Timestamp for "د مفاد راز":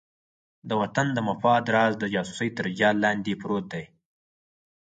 1.13-1.93